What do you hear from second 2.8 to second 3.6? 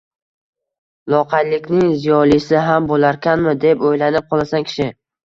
bo‘larkanmi